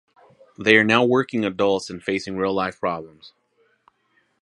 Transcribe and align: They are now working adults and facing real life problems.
They 0.57 0.77
are 0.77 0.83
now 0.83 1.05
working 1.05 1.45
adults 1.45 1.91
and 1.91 2.01
facing 2.01 2.35
real 2.35 2.55
life 2.55 2.79
problems. 2.79 3.33